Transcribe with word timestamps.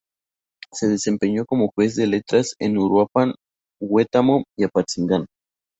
Se 0.71 0.87
desempeñó 0.87 1.45
como 1.45 1.69
juez 1.75 1.95
de 1.95 2.07
Letras 2.07 2.55
en 2.57 2.75
Uruapan, 2.79 3.35
Huetamo 3.79 4.45
y 4.57 4.63
Apatzingán. 4.63 5.27